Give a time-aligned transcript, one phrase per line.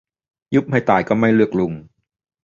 [0.55, 1.73] ยุบให้ตายก็ไม่เลือกลุง